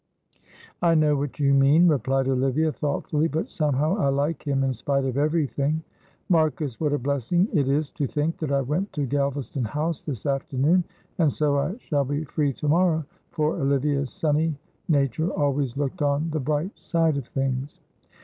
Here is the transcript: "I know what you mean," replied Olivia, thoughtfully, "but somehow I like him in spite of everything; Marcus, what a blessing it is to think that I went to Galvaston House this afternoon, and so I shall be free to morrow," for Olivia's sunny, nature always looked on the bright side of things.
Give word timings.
"I 0.81 0.95
know 0.95 1.15
what 1.15 1.39
you 1.39 1.53
mean," 1.53 1.87
replied 1.87 2.27
Olivia, 2.27 2.71
thoughtfully, 2.71 3.27
"but 3.27 3.51
somehow 3.51 3.97
I 3.99 4.07
like 4.07 4.41
him 4.47 4.63
in 4.63 4.73
spite 4.73 5.05
of 5.05 5.15
everything; 5.15 5.83
Marcus, 6.27 6.79
what 6.79 6.91
a 6.91 6.97
blessing 6.97 7.47
it 7.53 7.67
is 7.69 7.91
to 7.91 8.07
think 8.07 8.39
that 8.39 8.51
I 8.51 8.61
went 8.61 8.91
to 8.93 9.05
Galvaston 9.05 9.63
House 9.65 10.01
this 10.01 10.25
afternoon, 10.25 10.85
and 11.19 11.31
so 11.31 11.55
I 11.59 11.77
shall 11.77 12.03
be 12.05 12.23
free 12.23 12.51
to 12.53 12.67
morrow," 12.67 13.05
for 13.29 13.57
Olivia's 13.57 14.09
sunny, 14.11 14.55
nature 14.89 15.29
always 15.29 15.77
looked 15.77 16.01
on 16.01 16.31
the 16.31 16.39
bright 16.39 16.79
side 16.79 17.15
of 17.15 17.27
things. 17.27 17.79